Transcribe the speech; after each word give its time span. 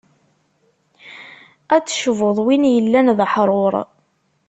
Ad 1.75 1.81
d-tecbuḍ 1.83 2.37
win 2.45 2.63
yellan 2.73 3.07
d 3.17 3.19
aḥrur. 3.25 3.73